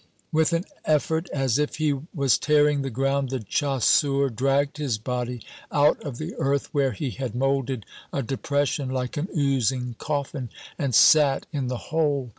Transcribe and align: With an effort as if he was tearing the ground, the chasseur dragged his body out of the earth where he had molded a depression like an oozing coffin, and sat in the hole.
With 0.31 0.51
an 0.53 0.65
effort 0.83 1.29
as 1.29 1.59
if 1.59 1.75
he 1.75 1.93
was 2.11 2.39
tearing 2.39 2.81
the 2.81 2.89
ground, 2.89 3.29
the 3.29 3.39
chasseur 3.39 4.31
dragged 4.31 4.77
his 4.77 4.97
body 4.97 5.43
out 5.71 6.01
of 6.03 6.17
the 6.17 6.33
earth 6.37 6.73
where 6.73 6.91
he 6.93 7.11
had 7.11 7.35
molded 7.35 7.85
a 8.11 8.23
depression 8.23 8.89
like 8.89 9.15
an 9.15 9.27
oozing 9.37 9.93
coffin, 9.99 10.49
and 10.79 10.95
sat 10.95 11.45
in 11.53 11.67
the 11.67 11.77
hole. 11.91 12.29